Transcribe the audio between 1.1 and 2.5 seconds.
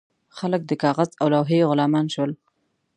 او لوحې غلامان شول.